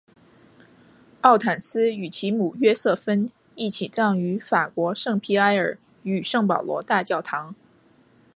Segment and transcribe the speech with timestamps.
[1.21, 7.53] 奥坦丝与其母约瑟芬一起葬于法国圣皮埃尔与圣保罗大教堂。